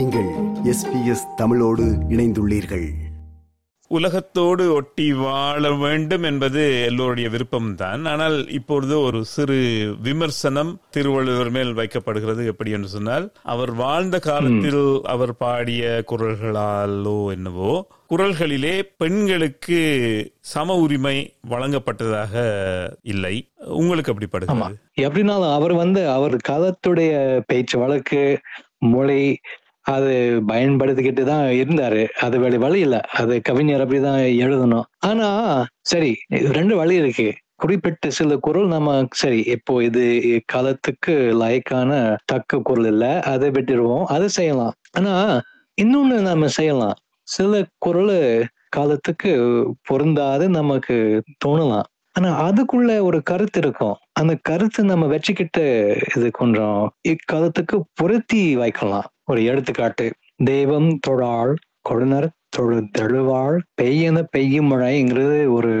[0.00, 0.28] நீங்கள்
[0.64, 2.92] எஸ்பிஎஸ் தமிழோடு இணைந்துள்ளீர்கள்.
[3.88, 8.08] உலகத்தோடு ஒட்டி வாழ வேண்டும் என்பது எல்லோருடைய விருப்பம்தான்.
[8.08, 9.58] ஆனால் இப்பொழுது ஒரு சிறு
[10.02, 12.46] விமர்சனம் திருவள்ளுவர் மேல் வைக்கப்படுகிறது.
[12.46, 19.80] எப்படி என்று சொன்னால் அவர் வாழ்ந்த காலத்தில் அவர் பாடிய குரல்களாலோ என்னவோ குரல்களிலே பெண்களுக்கு
[20.40, 22.34] சம உரிமை வழங்கப்பட்டதாக
[23.02, 23.48] இல்லை.
[23.66, 24.78] உங்களுக்கு அப்படி படுகிறது?
[24.96, 28.40] எப்படினாலும் அவர் வந்து அவர் காலத்துடைய பேச்சு வழக்கு
[28.78, 29.38] மொழி
[29.86, 32.06] அது பயன்படுத்திக்கிட்டு தான் இருந்தாரு.
[32.20, 33.00] அது வேற வழி இல்ல.
[33.12, 34.82] அது கவிஞர் அப்படிதான் எழுதணும்.
[34.98, 35.28] ஆனா
[35.80, 37.28] சரி ரெண்டு வழி இருக்கு.
[37.56, 40.04] குறிப்பிட்ட சில குரல் நம்ம சரி இப்போ இது
[40.46, 41.90] காலத்துக்கு லாய்க்கான
[42.24, 43.20] தக்க குரல் இல்ல.
[43.22, 44.04] அதை விட்டுருவோம்.
[44.04, 44.72] அதை செய்யலாம்.
[44.92, 45.14] ஆனா
[45.82, 46.96] இன்னொன்னு நம்ம செய்யலாம்.
[47.28, 49.30] சில குரல் காலத்துக்கு
[49.82, 50.96] பொருந்தாது நமக்கு
[51.44, 51.86] தோணலாம்.
[52.12, 53.96] ஆனா அதுக்குள்ள ஒரு கருத்து இருக்கும்.
[54.12, 55.64] அந்த கருத்து நம்ம வச்சுக்கிட்டு
[56.16, 59.08] இது கொஞ்சம் இக்காலத்துக்கு பொருத்தி வைக்கலாம்.
[59.30, 60.06] ஒரு எடுத்துக்காட்டு.
[60.44, 61.52] தெய்வம் தொழாள்
[61.88, 65.72] கொழுனர் தொழு தழுவாள் பெய்யன பெய்யும் மழைங்கிறது ஒரு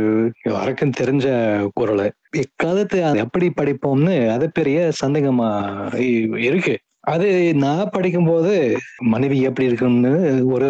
[0.54, 1.26] வரைக்கும் தெரிஞ்ச
[1.74, 2.04] குரல்.
[2.36, 5.48] இக்காலத்து அது எப்படி படிப்போம்னு அது பெரிய சந்தேகமா
[6.48, 6.74] இருக்கு.
[7.06, 8.54] அது நான் படிக்கும்போது
[9.04, 10.12] மனைவி எப்படி இருக்கும்னு
[10.46, 10.68] ஒரு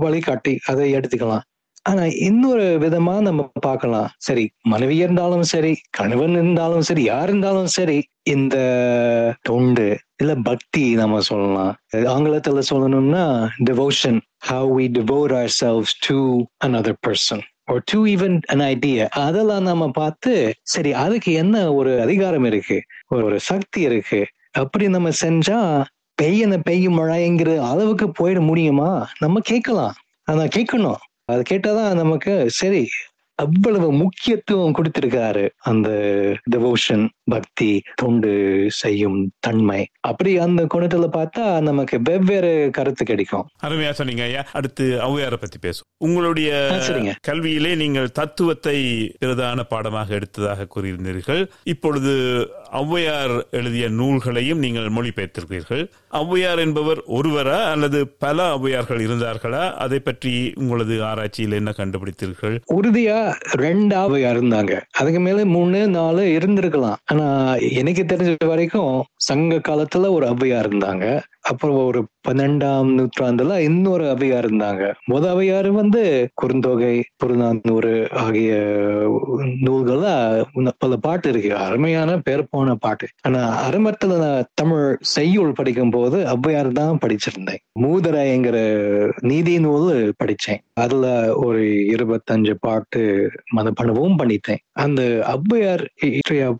[0.00, 1.46] வழிகாட்டி அதை எடுத்துக்கலாம்.
[1.90, 4.08] ஆனா இன்னொரு விதமா நம்ம பார்க்கலாம்.
[4.18, 8.56] சரி மனைவி இருந்தாலும் சரி கணவன் இருந்தாலும் சரி யார் இருந்தாலும் சரி இந்த
[9.42, 11.72] தொண்டு இல்ல பக்தி நம்ம சொல்லலாம்.
[12.14, 13.24] ஆங்கிலத்துல சொல்லணும்னா
[13.64, 16.18] devotion how we devote ourselves to
[16.66, 20.32] another person ஒரு டூ ஈவன் அன் ஐடியா அதெல்லாம் நம்ம பார்த்து
[20.62, 22.78] சரி அதுக்கு என்ன ஒரு அதிகாரம் இருக்கு?
[23.08, 24.20] ஒரு சக்தி இருக்கு?
[24.52, 25.58] அப்படி நம்ம செஞ்சா
[26.18, 28.90] பெய்யன பெய்யும் மழைங்கிற அளவுக்கு போயிட முடியுமா?
[29.18, 29.94] நம்ம கேட்கலாம்.
[30.28, 31.00] ஆனா கேட்கணும்.
[31.32, 32.84] அது கேட்டாதான் நமக்கு சரி
[33.42, 35.90] அவ்வளவு முக்கியத்துவம் கொடுத்திருக்காரு அந்த
[36.50, 38.32] டிவோஷன் பக்தி தொண்டு
[38.80, 39.78] செய்யும் தன்மை.
[40.08, 43.46] அப்படி அந்த குணத்துல பார்த்தா நமக்கு வெவ்வேறு கருத்து கிடைக்கும்.
[43.66, 44.42] அருமையா சொன்னீங்க ஐயா.
[44.52, 46.50] அடுத்து ஔவையாரை பத்தி பேசும் உங்களுடைய
[47.28, 48.76] கல்வியிலே நீங்கள் தத்துவத்தை
[49.18, 51.42] பிரதான பாடமாக எடுத்ததாக கூறியிருந்தீர்கள்.
[51.64, 52.14] இப்பொழுது
[52.72, 55.90] ஔவையார் எழுதிய நூல்களையும் நீங்கள் மொழிபெயர்த்திருக்கிறீர்கள்.
[56.10, 59.74] ஔவையார் என்பவர் ஒருவரா அல்லது பல ஔவையார்கள் இருந்தார்களா?
[59.74, 62.60] அதை பற்றி உங்களது ஆராய்ச்சியில் என்ன கண்டுபிடித்தீர்கள்?
[62.74, 64.80] உறுதியா ரெண்டு ஔவையார் இருந்தாங்க.
[64.90, 66.96] அதுக்கு மேல மூணு நாலு இருந்திருக்கலாம்.
[67.04, 71.22] ஆனா எனக்கு தெரிஞ்ச வரைக்கும் சங்க காலத்துல ஒரு ஔவையார் இருந்தாங்க.
[71.44, 76.02] அப்புறம் ஒரு பன்னெண்டாம் நூற்றாண்டுல இன்னொரு அவையார் இருந்தாங்க முத அவையார் வந்து
[76.42, 77.92] குறுந்தொகை புறநானூறு
[78.22, 78.50] ஆகிய
[79.64, 80.08] நூல்கள்ல
[80.82, 81.50] பல பாட்டு இருக்கு.
[81.58, 83.06] அருமையான பேர் போன பாட்டு.
[83.22, 84.84] ஆனா அருமத்துல நான் தமிழ்
[85.14, 87.62] செய்யுள் படிக்கும் போது ஔவையார் தான் படிச்சிருந்தேன்.
[87.82, 88.58] மூதரைங்கிற
[89.30, 89.88] நீதி நூல்
[90.22, 90.62] படிச்சேன்.
[90.76, 91.06] அதுல
[91.44, 91.62] ஒரு
[91.94, 93.02] இருபத்தஞ்சு பாட்டு
[93.56, 94.62] மனப்பணவும் பண்ணிட்டேன்.
[94.80, 95.00] அந்த
[95.34, 95.84] ஔவையார்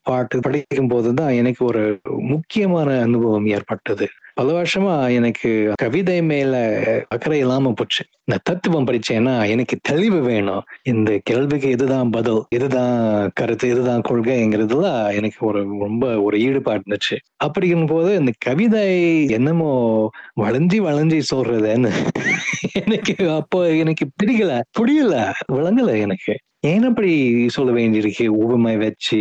[0.03, 1.85] பாட்டு படிக்கும் போதுதான் எனக்கு ஒரு
[2.33, 4.07] முக்கியமான அனுபவம் ஏற்பட்டது.
[4.41, 6.55] பல வருஷமா எனக்கு கவிதை மேல
[7.09, 8.03] அக்கறை இல்லாம போச்சு.
[8.25, 10.63] நான் தத்துவம் படிச்சேன்னா எனக்கு தெளிவு வேணும்.
[10.83, 12.95] இந்த கேள்விக்கு இதுதான் பதில் இதுதான்
[13.35, 17.19] கருத்து இதுதான் கொள்கைங்கிறதுல எனக்கு ஒரு ரொம்ப ஒரு ஈடுபாடு இருந்துச்சு.
[17.45, 18.87] அப்படிங்கும் போது இந்த கவிதை
[19.29, 19.73] என்னமோ
[20.41, 21.93] வளைஞ்சி வளைஞ்சி சொல்றதுன்னு
[22.85, 25.15] எனக்கு அப்போ எனக்கு பிடிக்கல புரியல
[25.53, 26.35] விளங்கல எனக்கு.
[26.63, 27.13] ஏன் அப்படி
[27.49, 28.25] சொல்ல வேண்டியிருக்கு?
[28.43, 29.19] உவமை வச்சு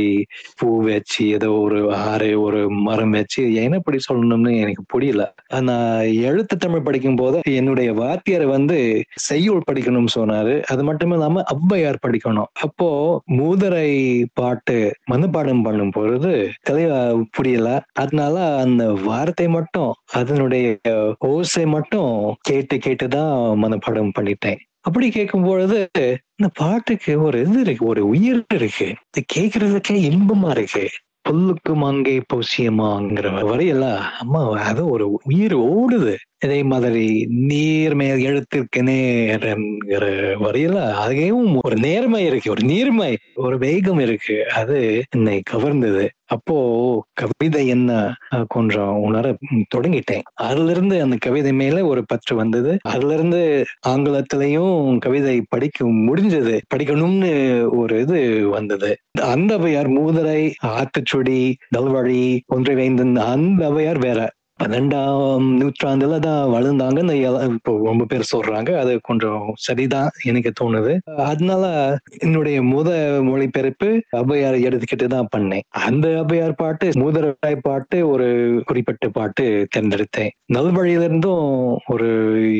[0.58, 5.24] பூ வச்சு ஏதோ ஒரு ஆறு ஒரு மரம் வச்சு ஏன் அப்படி சொல்லணும்னு எனக்கு புரியல.
[5.62, 5.86] நான்
[6.22, 8.78] எழுத்து தமிழ் படிக்கும் போது என்னுடைய வாத்தியார் வந்து
[9.28, 10.56] செய்யுள் படிக்கணும்னு சொன்னாரு.
[10.68, 12.52] அது மட்டும் இல்லாம ஔவையார் படிக்கணும்.
[12.62, 12.90] அப்போ
[13.38, 13.90] மூதரை
[14.34, 14.78] பாட்டு
[15.12, 16.34] மனப்பாடம் பண்ணும் பொழுது
[16.70, 17.00] தெளிவா
[17.32, 17.70] புரியல.
[17.96, 20.68] அதனால அந்த வார்த்தை மட்டும் அதனுடைய
[21.32, 22.12] ஓசை மட்டும்
[22.42, 23.34] கேட்டு கேட்டுதான்
[23.64, 24.60] மனப்பாடம் பண்ணிட்டேன்.
[24.86, 25.78] அப்படி கேட்கும் பொழுது
[26.36, 28.88] இந்த பாட்டுக்கு ஒரு இது இருக்கு ஒரு உயிர் இருக்கு.
[29.10, 30.84] இது கேட்கறதுக்கே இன்பமா இருக்கு.
[31.28, 36.16] புல்லுக்கு மங்கை பூசியமாங்கிற வரையெல்லாம் அம்மா அது ஒரு உயிர் ஓடுது.
[36.46, 37.06] இதே மாதிரி
[37.48, 40.04] நீர்மை எழுத்திற்கு நேர் என்கிற
[40.38, 44.38] வரையில அதையும் ஒரு நேர்மை இருக்கு ஒரு நீர்மை ஒரு வேகம் இருக்கு.
[44.52, 44.78] அது
[45.16, 46.06] என்னை கவர்ந்தது.
[46.26, 46.56] அப்போ
[47.14, 47.92] கவிதை என்ன
[48.48, 49.26] கொஞ்சம் உணர
[49.76, 50.26] தொடங்கிட்டேன்.
[50.40, 52.78] அதுல இருந்து அந்த கவிதை மேல ஒரு பற்று வந்தது.
[52.84, 53.42] அதுல இருந்து
[53.88, 56.56] ஆங்கிலத்திலையும் கவிதை படிக்க முடிஞ்சது.
[56.76, 57.32] படிக்கணும்னு
[57.76, 58.20] ஒரு இது
[58.50, 58.92] வந்தது.
[59.26, 60.42] அந்த அவையார் மூதரை
[60.74, 61.42] ஆத்துச்சுடி
[61.78, 64.20] தல்வழி ஒன்றை வேந்தன் அந்த அவையார் வேற.
[64.62, 67.16] பன்னெண்டாம் நூற்றாண்டுல தான் வளர்ந்தாங்கன்னு
[67.50, 68.72] இப்போ ரொம்ப பேர் சொல்றாங்க.
[68.82, 70.94] அது கொஞ்சம் சரிதான் எனக்கு தோணுது.
[71.32, 71.66] அதனால
[72.26, 72.90] என்னுடைய முத
[73.30, 73.90] மொழிபெயர்ப்பு
[74.22, 75.66] அபையார் எடுத்துக்கிட்டு தான் பண்ணேன்.
[75.88, 78.28] அந்த அபையார் பாட்டு மூதராய் பாட்டு ஒரு
[78.70, 79.46] குறிப்பிட்ட பாட்டு
[79.76, 80.32] தேர்ந்தெடுத்தேன்.
[80.56, 81.48] நல்வழியிலிருந்தும்
[81.94, 82.10] ஒரு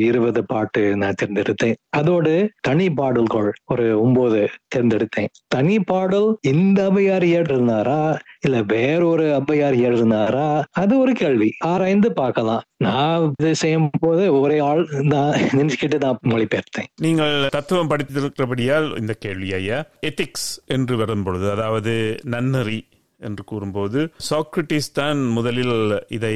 [0.08, 1.76] இருபது பாட்டு நான் தேர்ந்தெடுத்தேன்.
[2.00, 2.32] அதோடு
[2.68, 4.40] தனி பாடல்கள் ஒரு ஒன்பது
[4.74, 5.30] தேர்ந்தெடுத்தேன்.
[5.54, 8.00] தனி பாடல் இந்த அபையார் ஏற்றிருந்தாரா
[8.40, 10.62] இல்ல வேறொரு ஔவையார் எழுதினாரா?
[10.70, 11.52] அது ஒரு கேள்வி.
[11.58, 12.62] ஆராய்ந்து பார்க்கலாம்.
[12.76, 16.88] நான் இதை செய்யும் போது ஒரே ஆள் நான் நினைச்சுக்கிட்டு நான் மொழிபெயர்த்தேன்.
[17.02, 19.84] நீங்கள் தத்துவம் படித்திருக்கிறபடியால் இந்த கேள்வி ஐயா.
[20.06, 22.88] எத்திக்ஸ் என்று வரும் பொழுது அதாவது நன்னறி
[23.20, 24.00] என்று கூறும்போது
[24.30, 25.76] சாக்ரட்டிஸ் தான் முதலில்
[26.08, 26.34] இதை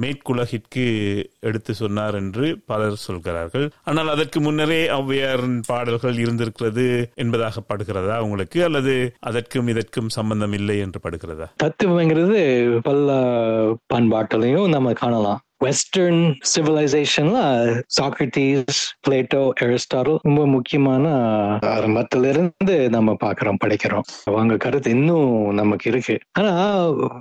[0.00, 0.86] மேற்குலகிற்கு
[1.40, 3.66] எடுத்து சொன்னார் என்று பலர் சொல்கிறார்கள்.
[3.84, 8.64] ஆனால் அதற்கு முன்னரே ஔவையாரின் பாடல்கள் இருந்திருக்கிறது என்பதாக படுகிறதா உங்களுக்கு?
[8.64, 11.48] அல்லது அதற்கும் இதற்கும் சம்பந்தம் இல்லை என்று படுகிறதா?
[11.64, 12.40] தத்துவங்கிறது
[12.80, 13.14] பல
[13.94, 15.40] பண்பாட்டிலையும் நம்ம காணலாம்.
[15.60, 17.38] வெஸ்டர்ன் சிவிலைசேஷன்ல
[17.96, 21.04] சாக்ரட்டிஸ் பிளேட்டோ அரிஸ்டாட்டல் ரொம்ப முக்கியமான
[21.66, 24.06] ஆரம்பத்துல இருந்து நம்ம பாக்குறோம் படிக்கிறோம்.
[24.24, 26.18] அவங்க கருத்து இன்னும் நமக்கு இருக்கு.
[26.32, 26.52] ஆனா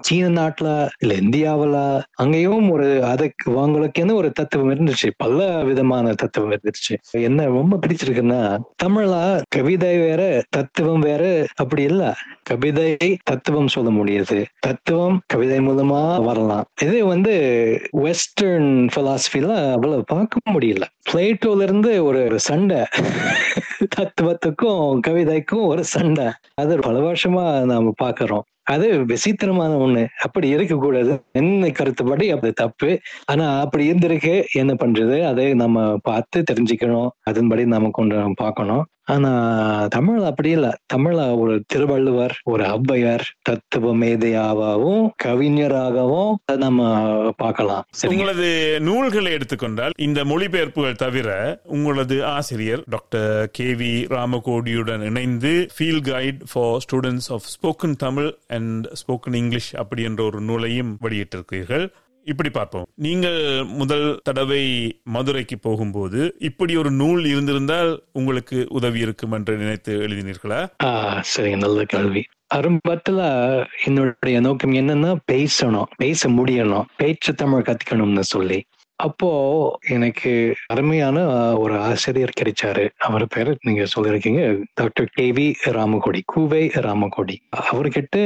[0.02, 1.78] சீன நாட்டுல இல்ல இந்தியாவில
[2.16, 5.12] அங்கேயும் ஒரு அதுக்கு அவங்களுக்குன்னு ஒரு தத்துவம் இருந்துச்சு?
[5.18, 6.94] பல விதமான தத்துவம் இருந்துச்சு.
[7.22, 8.42] என்ன ரொம்ப பிடிச்சிருக்குன்னா
[8.84, 9.16] தமிழ்ல
[9.50, 11.24] கவிதை வேற தத்துவம் வேற
[11.56, 12.04] அப்படி இல்ல.
[12.44, 12.90] கவிதை
[13.24, 14.38] தத்துவம் சொல்ல முடியாது.
[14.60, 16.66] தத்துவம் கவிதை மூலமா வரலாம்.
[16.82, 17.34] இது வந்து
[18.26, 20.84] வெஸ்டர்ன் பிலாசபில அவ்வளவு பார்க்க முடியல.
[21.12, 22.78] பிளேட்டோல இருந்து ஒரு ஒரு சண்டை.
[23.96, 26.26] தத்துவத்துக்கும் கவிதைக்கும் ஒரு சண்டை.
[26.54, 30.08] அது பல வருஷமா நாம பாக்குறோம் அது விசித்திரமான ஒண்ணு.
[30.22, 31.24] அப்படி இருக்கக்கூடாது.
[31.32, 33.00] என்ன கருத்துப்படி அப்படி தப்பு.
[33.26, 34.44] ஆனா அப்படி இருந்திருக்கு.
[34.52, 35.26] என்ன பண்றது?
[35.26, 37.08] அதை நம்ம பார்த்து தெரிஞ்சுக்கணும்.
[37.24, 38.86] அதன்படி நம்ம கொண்டு பார்க்கணும்.
[39.08, 39.32] ஆனா
[39.86, 40.68] தமிழ் அப்படி இல்ல.
[40.94, 46.88] தமிழ்ல ஒரு திருவள்ளுவர் ஒரு ஔவையார் தத்துவ மேதையாகவும் கவிஞராகவும் நம்ம
[47.38, 47.84] பார்க்கலாம்.
[48.08, 51.30] உங்களது நூல்களை எடுத்துக்கொண்டால் இந்த மொழிபெயர்ப்புகள் தவிர
[51.64, 58.88] உங்களது ஆசிரியர் டாக்டர் கே வி ராமகோடியுடன் இணைந்து field guide for students of spoken Tamil and
[59.00, 61.86] spoken English அப்படி என்ற ஒரு நூலையும் வெளியிட்டிருக்கிறீர்கள்.
[62.26, 62.86] இப்படி பார்ப்போம்.
[63.06, 63.40] நீங்கள்
[63.80, 64.62] முதல் தடவை
[65.16, 66.20] மதுரைக்கு போகும்போது
[66.50, 70.62] இப்படி ஒரு நூல் இருந்திருந்தால் உங்களுக்கு உதவி இருக்கும் என்று நினைத்து எழுதினீர்களா?
[71.34, 72.24] சரிங்க நல்ல கேள்வி.
[72.56, 73.20] அரும்பத்துல
[73.86, 78.60] என்னுடைய நோக்கம் என்னன்னா பேசணும் பேச முடியணும் பேச்சு தமிழ் கத்துக்கணும்னு சொல்லி.
[79.00, 79.30] அப்போ
[79.90, 80.32] எனக்கு
[80.68, 81.18] அருமையான
[81.58, 82.90] ஒரு ஆசிரியர் கிடைச்சாரு.
[82.98, 84.42] அவர் பேரு நீங்க சொல்லிருக்கீங்க
[84.74, 87.36] டாக்டர் கே வி ராமகோடி கூவை ராமகோடி.
[87.72, 88.18] அவர்கிட்ட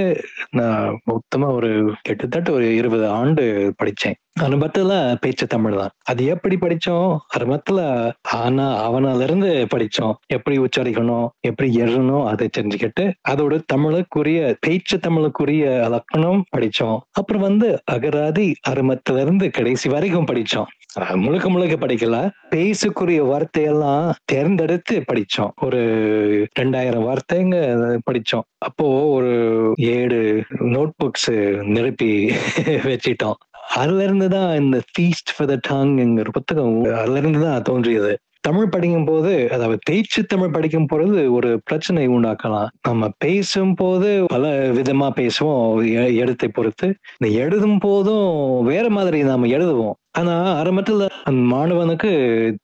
[0.51, 1.71] நான் மொத்தமா ஒரு
[2.01, 3.45] கிட்டத்தட்ட ஒரு இருபது ஆண்டு
[3.79, 4.17] படிச்சேன்.
[4.41, 4.91] அனுபவத்துல
[5.21, 5.89] பேச்சு தமிழ் தான்.
[6.03, 7.17] அது எப்படி படிச்சோம்?
[7.37, 7.79] ஆரம்பத்துல
[8.31, 10.13] ஆனா அவனால இருந்து படிச்சோம்.
[10.27, 11.27] எப்படி உச்சரிக்கணும்?
[11.39, 16.97] எப்படி எழுதணும் அதை தெரிஞ்சுக்கிட்டு அதோட தமிழுக்குரிய பேச்சு தமிழுக்குரிய இலக்கணம் படிச்சோம்.
[17.11, 20.69] அப்புறம் வந்து அகராதி அருமத்துல இருந்து கடைசி வரைக்கும் படிச்சோம்.
[21.15, 22.17] முழுக்க முழுக்க படிக்கல.
[22.49, 25.51] பேசுக்குரிய வார்த்தையெல்லாம் தேர்ந்தெடுத்து படிச்சோம்.
[25.61, 25.81] ஒரு
[26.59, 27.57] ரெண்டாயிரம் வார்த்தைங்க
[28.09, 28.45] படிச்சோம்.
[28.57, 29.33] அப்போ ஒரு
[29.91, 30.21] ஏழு
[30.73, 31.31] நோட் புக்ஸ்
[31.65, 32.11] நிரப்பி
[32.87, 33.37] வச்சிட்டோம்.
[33.75, 38.17] அதுல இருந்துதான் இந்த ஃபீஸ்ட் ஃபார் த டங்ங்கிற புத்தகம் அதுல இருந்துதான் தோன்றியது.
[38.41, 42.67] தமிழ் படிக்கும் போது அதாவது பேச்சு தமிழ் படிக்கும் பொழுது ஒரு பிரச்சனை உண்டாக்கலாம்.
[42.87, 46.95] நம்ம பேசும் போது பல விதமா பேசுவோம் எ- எழுத்தை பொறுத்து.
[47.17, 50.08] இந்த எழுதும் போதும் வேற மாதிரி நாம எழுதுவோம்.
[50.19, 52.11] ஆனா ஆரம்பத்துல அந்த மாணவனுக்கு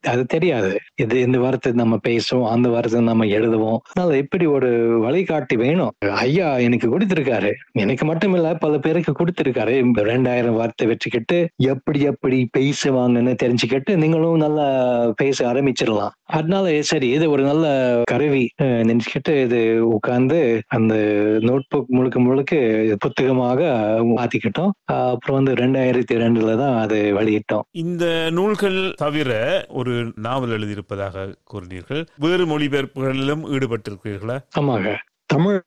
[0.07, 0.71] அது தெரியாது.
[0.95, 3.79] இது இந்த வார்த்தை நம்ம பேசுவோம் அந்த வார்த்தை நம்ம எழுதுவோம்.
[3.91, 5.91] அதனால இப்படி ஒரு வழிகாட்டி வேணும்?
[6.25, 7.51] ஐயா எனக்கு கொடுத்திருக்காரு.
[7.83, 9.75] எனக்கு மட்டும் இல்ல பல பேருக்கு கொடுத்திருக்காரு.
[10.11, 14.67] ரெண்டாயிரம் வார்த்தை வச்சுக்கிட்டு எப்படி எப்படி பேசுவாங்கன்னு தெரிஞ்சுக்கிட்டு நீங்களும் நல்லா
[15.15, 16.13] பேச ஆரம்பிச்சிடலாம்.
[16.25, 18.49] அதனால சரி இது ஒரு நல்ல கருவி.
[18.61, 20.95] நினைச்சுக்கிட்டு இது உட்கார்ந்து அந்த
[21.39, 22.55] நோட் புக் முழுக்க முழுக்க
[22.99, 23.61] புத்தகமாக
[24.01, 24.69] மாத்திக்கிட்டோம்.
[24.83, 27.61] அப்புறம் வந்து ரெண்டாயிரத்தி ரெண்டுல தான் அது வெளியிட்டோம்.
[27.71, 32.05] இந்த நூல்கள் தவிர ஒரு நாவல் எழுதியிருப்பதாக கூறினீர்கள்.
[32.17, 34.39] வேறு மொழிபெயர்ப்புகளிலும் ஈடுபட்டிருக்கிறீர்களா?
[34.59, 34.95] ஆமாங்க.
[35.25, 35.61] தமிழ்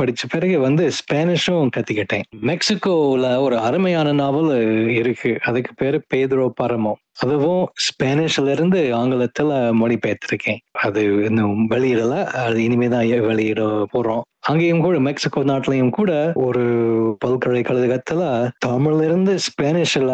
[0.00, 2.22] படிச்ச பிறகு வந்து ஸ்பானிஷும் கத்துக்கிட்டேன்.
[2.42, 5.38] மெக்சிகோல ஒரு அருமையான நாவல் இருக்கு.
[5.42, 6.96] அதுக்கு பேரு பேதுரோ பரமோ.
[7.18, 12.24] அதுவும் ஸ்பானிஷ்ல இருந்து ஆங்கிலத்துல மொழிபெயர்த்திருக்கேன் அது இன்னும் வெளியிடல.
[12.24, 14.24] அது இனிமேதான் வெளியிட போறோம்.
[14.40, 16.62] அங்கேயும் கூட மெக்சிகோ நாட்டிலையும் கூட ஒரு
[17.24, 18.22] பல்கலைக்கழகத்துல
[18.66, 20.12] தமிழ்ல இருந்து ஸ்பானிஷ்ல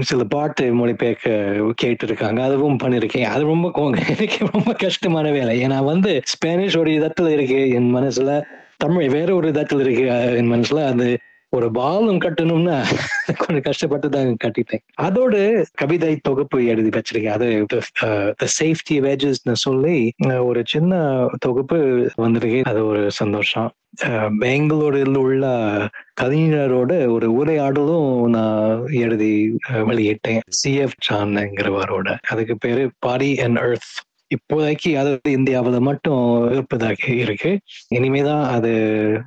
[0.00, 3.28] சில பாட்டு மொழிபெயர்க்க கேட்டு இருக்காங்க அதுவும் பண்ணிருக்கேன்.
[3.34, 5.54] அது ரொம்ப எனக்கு ரொம்ப கஷ்டமான வேலை.
[5.66, 7.68] ஏன்னா வந்து ஸ்பானிஷ் ஒரு இடத்துல இருக்கு.
[7.68, 8.30] என் மனசுல
[8.76, 10.06] தமிழ் வேற ஒரு இடத்துல இருக்கு.
[10.36, 11.18] என் மனசுல அது
[11.52, 12.76] ஒரு பாலும் கட்டணும்னா
[13.40, 14.82] கொஞ்சம் கஷ்டப்பட்டு தான் கட்டிட்டேன்.
[15.06, 15.40] அதோடு
[15.74, 17.36] கவிதை தொகுப்பு எழுதி வச்சிருக்கேன்.
[17.36, 17.48] அது
[18.40, 19.98] த சேஃப்டி வேஜஸ்னு சொல்லி
[20.48, 20.94] ஒரு சின்ன
[21.38, 21.78] தொகுப்பு
[22.16, 22.60] வந்திருக்கு.
[22.70, 23.68] அது ஒரு சந்தோஷம்.
[24.38, 25.44] பெங்களூரில் உள்ள
[26.20, 29.32] கவிஞரோட ஒரு உரையாடலும் நான் எழுதி
[29.90, 30.42] வெளியிட்டேன்.
[30.58, 33.94] சிஎஃப் ஜான்ங்கிறவரோட அதுக்கு பேரு பாடி அண்ட் அர்த்
[34.34, 36.22] இப்போதைக்கு அது இந்தியாவுல மட்டும்
[36.52, 37.50] இருப்பதாக இருக்கு.
[37.96, 38.72] இனிமேதான் அது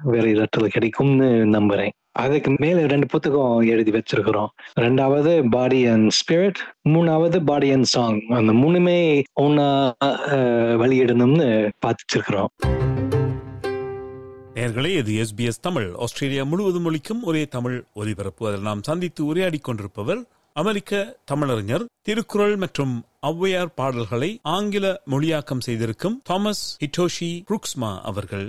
[0.04, 1.94] வேற இடத்துல கிடைக்கும்னு நம்புறேன்.
[2.24, 4.52] அதுக்கு மேல ரெண்டு புத்தகம் எழுதி வச்சிருக்கிறோம்.
[4.80, 9.00] ரெண்டாவது பாடி அண்ட் ஸ்பிரிட் மூணாவது பாடி அண்ட் சாங் அந்த மூணுமே
[9.42, 9.68] ஒன்னா
[10.84, 11.50] வெளியிடணும்னு
[11.86, 12.46] பார்த்துட்டு
[14.60, 15.88] நேர்களே இது எஸ்பிஎஸ் தமிழ்.
[16.06, 18.44] ஆஸ்திரேலியா முழுவதும் ஒழிக்கும் ஒரே தமிழ் ஒலிபரப்பு.
[18.48, 20.22] அதில் நாம் சந்தித்து உரையாடி கொண்டிருப்பவர்
[20.56, 22.94] அமெரிக்க தமிழறிஞர் திருக்குறள் மற்றும்
[23.28, 28.48] ஔவையார் பாடல்களை ஆங்கில மொழியாக்கம் செய்திருக்கும் தாமஸ் ஹிட்டோஷி புருக்ஸ்மா அவர்கள்.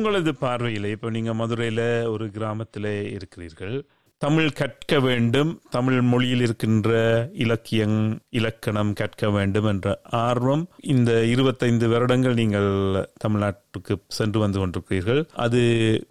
[0.00, 1.80] உங்களது பார்வையில் இப்போ நீங்க மதுரையில
[2.10, 3.74] ஒரு கிராமத்திலே இருக்கிறீர்கள்
[4.22, 6.90] தமிழ் கற்க வேண்டும் தமிழ் மொழியில் இருக்கின்ற
[7.36, 7.98] இலக்கியம்
[8.30, 12.70] இலக்கணம் கற்க வேண்டும் என்ற ஆர்வம் இந்த இருபத்தைந்து வருடங்கள் நீங்கள்
[13.70, 15.20] தமிழ்நாட்டுக்கு சென்று வந்து கொண்டிருக்கிறீர்கள்.
[15.44, 15.60] அது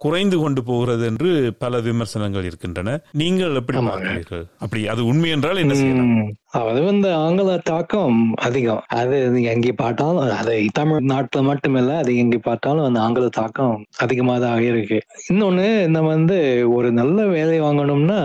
[0.04, 1.30] குறைந்து கொண்டு போகிறது என்று
[1.62, 2.98] பல விமர்சனங்கள் இருக்கின்றன.
[3.20, 4.44] நீங்கள் எப்படி பார்க்கிறீர்கள்?
[4.64, 6.14] அப்படி அது உண்மை என்றால் என்ன செய்யலாம்?
[6.60, 8.82] அது வந்து ஆங்கில தாக்கம் அதிகம்.
[9.00, 14.64] அது நீங்க எங்கே பார்த்தாலும் அது தமிழ்நாட்டுல மட்டுமில்ல அது எங்கே பார்த்தாலும் அந்த ஆங்கில தாக்கம் அதிகமா தான்
[14.70, 14.98] இருக்கு.
[15.30, 16.38] இன்னொன்னு நம்ம வந்து
[16.76, 18.20] ஒரு நல்ல வேலை வாங்கணும்னா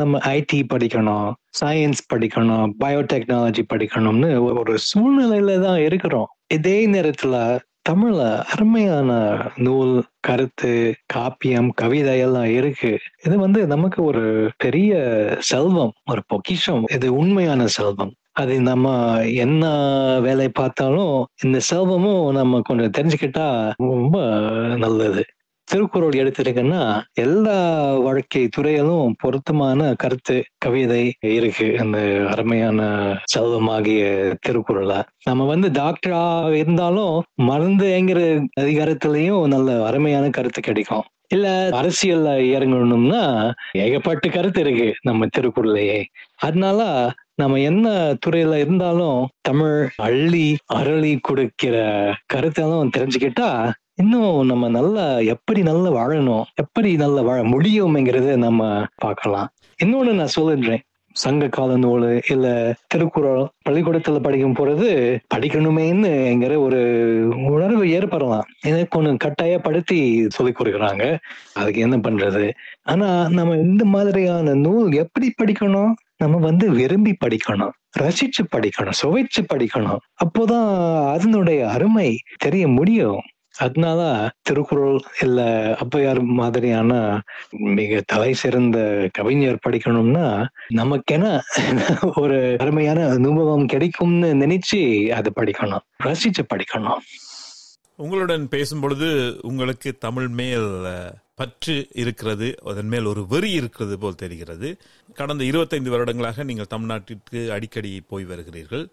[0.00, 1.28] நம்ம ஐடி படிக்கணும்
[1.60, 4.30] சயின்ஸ் படிக்கணும் பயோடெக்னாலஜி படிக்கணும்னு
[4.62, 6.28] ஒரு சூழ்நிலையில தான் இருக்கிறோம்.
[6.56, 7.36] இதே நேரத்துல
[7.88, 9.10] தமிழ்ல அருமையான
[9.56, 12.98] நூல் கருத்து காப்பியம் கவிதை எல்லாம் இருக்கு.
[13.24, 14.92] இது வந்து நமக்கு ஒரு பெரிய
[15.38, 16.84] செல்வம் ஒரு பொக்கிஷம்.
[16.92, 18.12] இது உண்மையான செல்வம்.
[18.32, 18.86] அது நம்ம
[19.22, 19.64] என்ன
[20.22, 24.18] வேலை பார்த்தாலும் இந்த செல்வமும் நம்ம கொஞ்சம் தெரிஞ்சுக்கிட்டா ரொம்ப
[24.76, 25.24] நல்லது.
[25.68, 26.82] திருக்குறள் எடுத்துட்டீங்கன்னா
[27.14, 27.56] எல்லா
[27.96, 31.66] வாழ்க்கை துறையிலும் பொருத்தமான கருத்து கவிதை இருக்கு.
[31.78, 31.98] அந்த
[32.30, 32.80] அருமையான
[33.34, 34.04] செல்வமாகிய
[34.48, 34.92] திருக்குறள.
[35.24, 36.22] நம்ம வந்து டாக்டரா
[36.56, 38.20] இருந்தாலும் மருந்துங்கிற
[38.60, 41.04] அதிகாரத்திலையும் நல்ல அருமையான கருத்து கிடைக்கும்.
[41.28, 43.22] இல்ல அரசியல்ல இறங்கணும்னா
[43.72, 46.04] ஏகப்பட்ட கருத்து இருக்கு நம்ம திருக்குறளையே.
[46.36, 46.80] அதனால
[47.34, 47.86] நம்ம என்ன
[48.26, 51.74] துறையில இருந்தாலும் தமிழ் அள்ளி அருளி கொடுக்கிற
[52.34, 53.48] கருத்தெல்லாம் தெரிஞ்சுக்கிட்டா
[53.98, 59.48] இன்னும் நம்ம நல்லா எப்படி நல்லா வாழணும் எப்படி நல்லா வாழ முடியும்ங்கிறத நம்ம பார்க்கலாம்.
[59.84, 62.46] இன்னொன்னு நான் சொல்லிடுறேன் சங்க கால நூல் இல்ல
[62.88, 64.88] திருக்குறள் பள்ளிக்கூடத்துல படிக்கும் போறது
[65.34, 66.80] படிக்கணுமேன்னு என்கிற ஒரு
[67.46, 68.44] உணர்வு ஏற்படலாம்.
[68.62, 71.16] எனக்கு ஒண்ணு கட்டாயப்படுத்தி சொல்லிக் கொடுக்குறாங்க.
[71.54, 72.50] அதுக்கு என்ன பண்றது?
[72.82, 75.92] ஆனா நம்ம இந்த மாதிரியான நூல் எப்படி படிக்கணும்?
[76.16, 79.98] நம்ம வந்து விரும்பி படிக்கணும் ரசிச்சு படிக்கணும் சுவைச்சு படிக்கணும்.
[80.24, 80.68] அப்போதான்
[81.12, 83.20] அதனுடைய அருமை தெரிய முடியும்.
[83.56, 84.00] அதனால
[84.42, 85.40] திருக்குறள் இல்ல
[85.84, 86.92] ஔவையார் மாதிரியான
[87.78, 88.78] மிக தலை சிறந்த
[89.12, 90.26] கவிஞர் படிக்கணும்னா
[90.74, 91.24] நமக்கென
[92.22, 94.80] ஒரு அருமையான அனுபவம் கிடைக்கும்னு நினைச்சு
[95.18, 97.02] அது படிக்கணும் ரசிச்சு படிக்கணும்.
[97.98, 99.08] உங்களுடன் பேசும் பொழுது
[99.42, 100.68] உங்களுக்கு தமிழ் மேல்
[101.40, 104.68] பற்று இருக்கிறது அதன் மேல் ஒரு வெறி இருக்கிறது போல் தெரிகிறது.
[105.16, 108.84] கடந்த இருபத்தைந்து வருடங்களாக நீங்கள் தமிழ்நாட்டிற்கு அடிக்கடி போய் வருகிறீர்கள்.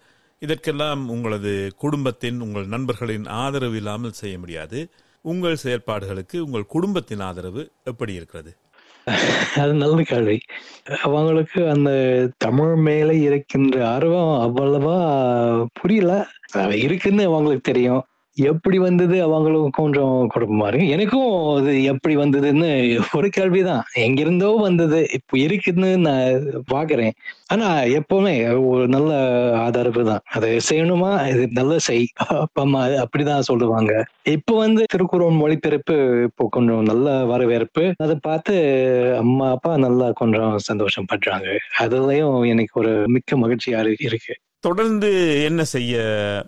[0.44, 4.90] இதற்கெல்லாம் உங்களது குடும்பத்தின் உங்கள் நண்பர்களின் ஆதரவு இல்லாமல் செய்ய முடியாது.
[5.22, 8.56] உங்கள் செயற்பாடுகளுக்கு உங்கள் குடும்பத்தின் ஆதரவு எப்படி இருக்கிறது?
[9.56, 10.40] அது நல்ல கேள்வி.
[11.02, 11.92] அவங்களுக்கு அந்த
[12.38, 14.98] தமிழ் மேல இருக்கின்ற ஆர்வம் அவ்வளவா
[15.74, 16.28] புரியல.
[16.72, 18.04] இருக்குன்னு அவங்களுக்கு தெரியும்.
[18.36, 20.88] எப்படி வந்தது அவங்களுக்கும் கொஞ்சம் குழப்பமா இருக்கு.
[20.88, 23.84] எனக்கும் அது எப்படி வந்ததுன்னு ஒரு கேள்விதான்.
[23.94, 27.12] எங்கிருந்தோ வந்தது இப்போ இருக்குன்னு நான் பாக்குறேன்.
[27.48, 29.13] ஆனா எப்பவுமே ஒரு நல்ல
[29.58, 30.20] ஆதரவு தான்.
[30.32, 31.28] அதை செய்யணுமா?
[31.28, 32.08] இது நல்ல செய்.
[32.18, 34.04] அப்பா அம்மா அப்படிதான் சொல்லுவாங்க.
[34.24, 37.94] இப்போ வந்து திருக்குறள் மொழிபெயர்ப்பு இப்போ கொஞ்சம் நல்ல வரவேற்பு.
[37.98, 38.56] அதை பார்த்து
[39.18, 44.34] அம்மா அப்பா நல்லா கொஞ்சம் சந்தோஷம் பண்றாங்க அதுலயும் எனக்கு ஒரு மிக்க மகிழ்ச்சியா இருக்கு.
[44.60, 45.96] தொடர்ந்து என்ன செய்ய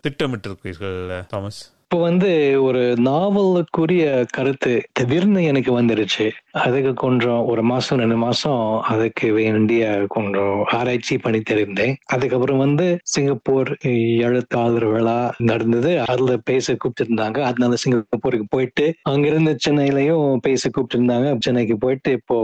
[0.08, 1.75] திட்டமிட்டிருக்கீர்கள் தாமஸ்?
[1.86, 6.26] இப்போ வந்து ஒரு நாவலுக்குரிய கருத்து திடீர்னு எனக்கு வந்துருச்சு.
[6.60, 11.94] அதுக்கு கொஞ்சம் ஒரு மாசம் ரெண்டு மாசம் அதுக்கு வேண்டிய கொஞ்சம் ஆராய்ச்சி பண்ணி தெரிந்தேன்.
[12.06, 13.72] அதுக்கப்புறம் வந்து சிங்கப்பூர்
[14.20, 16.02] எழுத்தாளர் விழா நடந்தது.
[16.06, 17.40] அதுல பேச கூப்பிட்டுருந்தாங்க.
[17.42, 21.38] அதனால சிங்கப்பூருக்கு போயிட்டு அங்கிருந்து சென்னையிலயும் பேச கூப்பிட்டுருந்தாங்க.
[21.40, 22.40] சென்னைக்கு போயிட்டு இப்போ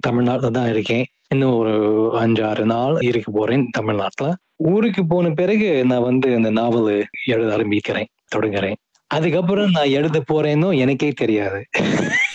[0.00, 1.04] தமிழ்நாட்டில் தான் இருக்கேன்.
[1.28, 1.74] இன்னும் ஒரு
[2.20, 4.30] அஞ்சாறு நாள் இருக்க போறேன் தமிழ்நாட்டுல.
[4.66, 6.90] ஊருக்கு போன பிறகு நான் வந்து இந்த நாவல்
[7.26, 8.08] எழுத ஆரம்பிக்கிறேன்.
[8.34, 8.78] தொடங்குறேன்.
[9.06, 11.66] அதுக்கப்புறம் நான் எழுத போறேன்னோ எனக்கே தெரியாது.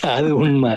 [0.00, 0.76] அது உண்மை.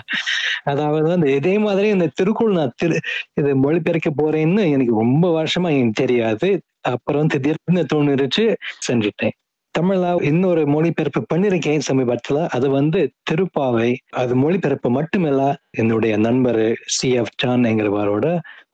[0.62, 2.96] அதாவது வந்து இதே மாதிரி இந்த திருக்குள் நான் திரு
[3.34, 6.60] இது மொழிபெயர்க்க போறேன்னு எனக்கு ரொம்ப வருஷமா எனக்கு தெரியாது.
[6.80, 8.54] அப்புறம் திடீர்னு தோணுச்சு
[8.88, 9.34] செஞ்சுட்டேன்.
[9.74, 13.00] தமிழ்ல இன்னொரு மொழிபெயர்ப்பு பண்ணிருக்கேன் சமீபத்துல அது வந்து
[13.30, 13.90] திருப்பாவை.
[14.14, 15.42] அது மொழிபெயர்ப்பு மட்டுமில்ல
[15.76, 17.08] என்னுடைய நண்பர் சி.
[17.12, 17.32] எஃப்.
[17.36, 18.26] ஜான் என்கிறவரோட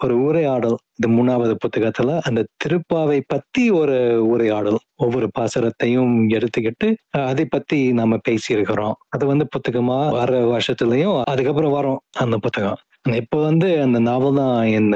[0.05, 6.88] ஒரு உரையாடல் இந்த மூணாவது புத்தகத்துல அந்த திருப்பாவை பத்தி ஒரு உரையாடல் ஒவ்வொரு பாசரத்தையும் எடுத்துக்கிட்டு
[7.25, 8.97] அதை பத்தி நாம பேசியிருக்கிறோம்.
[9.09, 12.81] அது வந்து புத்தகமா வர வருஷத்துலயும் அதுக்கப்புறம் வரும் அந்த புத்தகம்.
[13.14, 14.90] இப்போ வந்து அந்த நாவல் தான் என்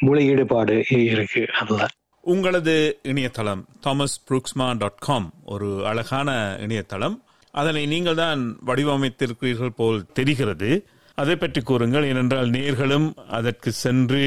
[0.00, 0.76] மொழி ஈடுபாடு
[1.08, 1.82] இருக்கு அதுல.
[2.24, 7.22] உங்களது இணையதளம் தாமஸ் புரூக்ஸ்மா டாட் காம் ஒரு அழகான இணையதளம்.
[7.50, 10.86] அதனை நீங்கள் தான் வடிவமைத்திருக்கிறீர்கள் போல் தெரிகிறது.
[11.14, 12.04] அதை பற்றி கூறுங்கள்.
[12.04, 14.22] ஏனென்றால் நேர்களும் அதற்கு சென்று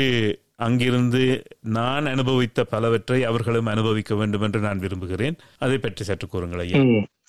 [0.56, 5.36] அங்கிருந்து நான் அனுபவித்த பலவற்றை அவர்களும் அனுபவிக்க வேண்டும் என்று நான் விரும்புகிறேன்.
[5.58, 6.78] அதை பற்றி சற்று கூறுங்கள் ஐயா.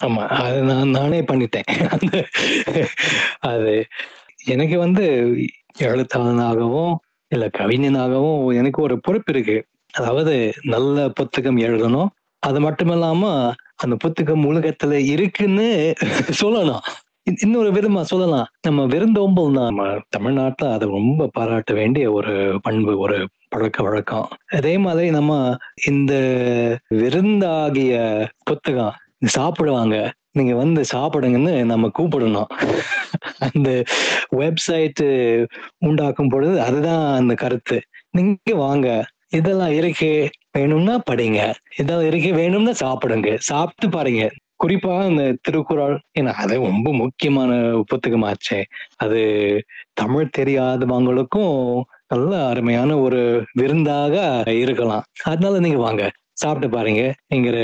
[0.04, 0.26] ஆமா.
[0.26, 1.68] அது நான் நானே பண்ணிட்டேன்.
[3.38, 3.86] அது
[4.44, 5.36] எனக்கு வந்து
[5.78, 6.94] எழுத்தாளனாகவும்
[7.28, 9.56] இல்ல கவிஞனாகவும் எனக்கு ஒரு பொறுப்பு இருக்கு.
[9.96, 12.06] அதாவது நல்ல புத்தகம் எழுதணும்.
[12.38, 15.92] அது மட்டும் இல்லாம அந்த புத்தகம் உலகத்துல இருக்குன்னு
[16.42, 16.78] சொல்லணும்.
[17.30, 18.46] இன்- இன்னொரு விதமா சொல்லலாம்.
[18.62, 24.28] நம்ம விருந்தோம்பல் நம்ம தமிழ்நாட்டில் அது ரொம்ப பாராட்ட வேண்டிய ஒரு பண்பு ஒரு பழக்க வழக்கம்.
[24.46, 26.14] அதே மாதிரி நம்ம இந்த
[26.94, 30.12] விருந்தாகிய புத்தகம் சாப்பிடுவாங்க.
[30.30, 32.46] நீங்க வந்து சாப்பிடுங்கன்னு நம்ம கூப்பிடணும்.
[33.38, 33.82] அந்த
[34.36, 35.46] வெப்சைட்
[35.78, 37.82] உண்டாக்கும் பொழுது அதுதான் அந்த கருத்து.
[38.10, 39.06] நீங்க வாங்க.
[39.32, 40.30] இதெல்லாம் இருக்கு.
[40.52, 41.40] வேணும்னா படிங்க.
[41.78, 42.32] இதெல்லாம் இருக்கு.
[42.32, 43.34] வேணும்னா சாப்பிடுங்க.
[43.38, 44.24] சாப்பிட்டு பாருங்க.
[44.64, 47.50] குறிப்பா இந்த திருக்குறள் ஏன்னா அது ரொம்ப முக்கியமான
[47.90, 48.60] புத்தகமாச்சே.
[48.96, 49.20] அது
[49.92, 53.20] தமிழ் தெரியாதவங்களுக்கும் நல்ல அருமையான ஒரு
[53.52, 54.14] விருந்தாக
[54.56, 55.04] இருக்கலாம்.
[55.22, 56.10] அதனால நீங்க வாங்க.
[56.32, 57.02] சாப்பிட்டு பாருங்க.
[57.26, 57.56] என்கிற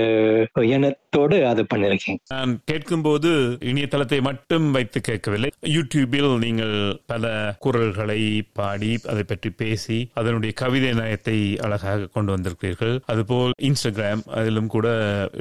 [1.12, 2.19] எண்ணத்தோடு அது பண்ணிருக்கேன்.
[2.33, 3.31] நான் கேட்கும்போது
[3.71, 5.50] இணையதளத்தை மட்டும் வைத்து கேட்கவில்லை.
[5.75, 6.76] யூடியூபில் நீங்கள்
[7.12, 7.25] பல
[7.64, 8.21] குரல்களை
[8.59, 12.95] பாடி அதை பற்றி பேசி அதனுடைய கவிதை நயத்தை அழகாக கொண்டு வந்திருக்கிறீர்கள்.
[13.14, 14.87] அதுபோல் இன்ஸ்டாகிராம் அதிலும் கூட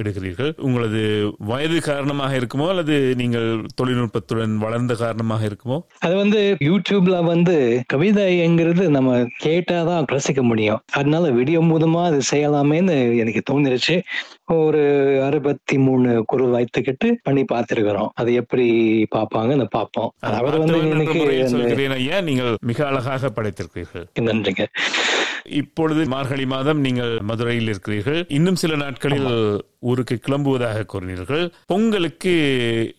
[0.00, 0.52] இடுகிறீர்கள்.
[0.66, 1.02] உங்களது
[1.52, 3.48] வயது காரணமாக இருக்குமோ அல்லது நீங்கள்
[3.80, 5.80] தொழில்நுட்பத்துடன் வளர்ந்த காரணமாக இருக்குமோ?
[6.04, 7.56] அது வந்து யூடியூப்ல வந்து
[7.94, 9.10] கவிதைங்கிறது நம்ம
[9.46, 10.82] கேட்டாதான் ரசிக்க முடியும்.
[11.00, 13.96] அதனால வீடியோ மூலமா அது செய்யலாமேன்னு எனக்கு தோணிருச்சு.
[14.60, 14.80] ஒரு
[15.62, 18.08] அறுபத்தி மூணு குரல் வைத்துக்கிட்டு பண்ணி பார்த்திருக்கிறோம்.
[18.14, 18.66] அது எப்படி
[19.14, 20.12] பார்ப்பாங்கன்னு பார்ப்போம்.
[20.20, 24.06] அவர் வந்து ஐயா நீங்கள் மிக அழகாக படைத்திருக்கிறீர்கள்.
[24.20, 24.64] நன்றிங்க.
[25.44, 28.24] இப்பொழுது மார்கழி மாதம் நீங்கள் மதுரையில் இருக்கிறீர்கள்.
[28.28, 29.30] இன்னும் சில நாட்களில்
[29.80, 31.52] ஊருக்கு கிளம்புவதாக கூறினீர்கள்.
[31.66, 32.34] பொங்கலுக்கு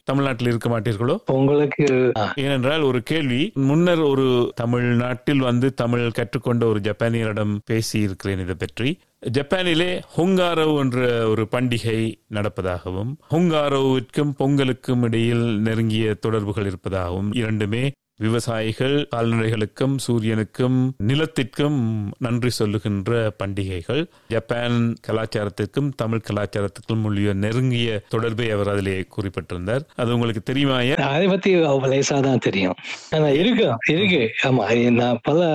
[0.03, 1.15] தமிழ்நாட்டில் இருக்க மாட்டீர்களோ?
[1.32, 3.51] உங்களுக்கு ஆ, ஏனென்றால் ஒரு கேள்வி.
[3.53, 8.89] முன்னர் ஒரு தமிழ்நாட்டில் வந்து தமிழ் கற்றுக்கொண்ட ஒரு ஜப்பானியரிடம் பேசி இருக்கிறேன் இதை பற்றி.
[9.31, 11.99] ஜப்பானிலே ஹொங்காரோ என்ற ஒரு பண்டிகை
[12.29, 17.83] நடப்பதாகவும் ஹொங்காரோவிற்கும் பொங்கலுக்கும் இடையில் நெருங்கிய தொடர்புகள் இருப்பதாகவும் இரண்டுமே
[18.17, 24.08] விவசாயிகள் கால்நடைகளுக்கும் சூரியனுக்கும் நிலத்திற்கும் நன்றி சொல்லுகின்ற பண்டிகைகள்.
[24.28, 29.86] ஜப்பான் கலாச்சாரத்திற்கும் தமிழ் கலாச்சாரத்திற்கும் உள்ள நெருங்கிய தொடர்பை அவர் அதிலே குறிப்பிட்டிருந்தார்.
[29.95, 32.73] அது உங்களுக்கு தெரியுமா அதை பத்தி லேசா தான் தெரியும்.
[33.12, 34.32] ஆனா இருக்கு இருக்கு.
[34.43, 35.45] ஆமா நான் பல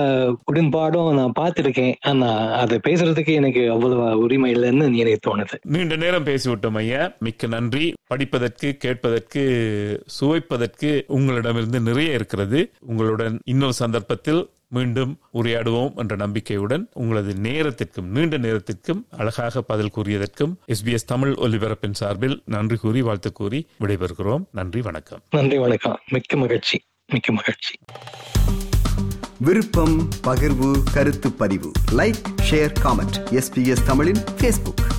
[0.51, 1.93] உடன்பாடும் நான் பார்த்திருக்கேன்.
[2.01, 5.57] ஆனா அதை பேசுறதுக்கு எனக்கு அவ்வளவு உரிமை இல்லைன்னு எனக்கு தோணுது.
[5.61, 7.11] நீண்ட நேரம் பேசிவிட்டோம் ஐயா.
[7.19, 7.93] மிக்க நன்றி.
[8.07, 9.43] படிப்பதற்கு கேட்பதற்கு
[10.19, 12.48] சுவைப்பதற்கு உங்களிடமிருந்து நிறைய இருக்கிறது.
[12.79, 21.05] உங்களுடன் இன்னொரு சந்தர்ப்பத்தில் மீண்டும் உரையாடுவோம் என்ற நம்பிக்கையுடன் உங்களது நேரத்திற்கும் நீண்ட நேரத்திற்கும் அழகாக பதில் கூறியதற்கும் எஸ்பிஎஸ்
[21.05, 24.45] தமிழ் ஒலிபரப்பின் சார்பில் நன்றி கூறி வாழ்த்து கூறி விடைபெறுகிறோம்.
[24.51, 25.21] நன்றி வணக்கம்.
[25.29, 25.99] நன்றி வணக்கம்.
[26.09, 26.81] மிக்க மகிழ்ச்சி.
[27.07, 27.73] மிக்க மகிழ்ச்சி.
[29.37, 31.71] விருப்பம் பகிர்வு கருத்து பதிவு.
[31.91, 34.98] லைக் ஷேர் காமெண்ட் எஸ்பிஎஸ் தமிழின் ஃபேஸ்புக்